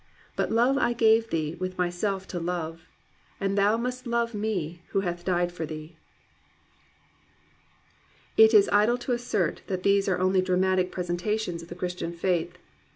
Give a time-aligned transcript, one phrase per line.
[0.35, 2.87] But love I gave thee, with myself to love,
[3.39, 5.95] And thou must love me who have died for thee!
[8.35, 12.57] It is idle to assert that these are only dramatic presentations of the Christian faith.